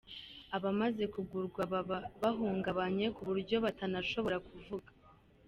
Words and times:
Abamaze 0.57 1.03
kugurwa 1.13 1.61
baba 1.71 1.97
bahungabanye 2.21 3.05
ku 3.15 3.21
buryo 3.29 3.55
batanashobora 3.65 4.37
kuvuga. 4.47 4.89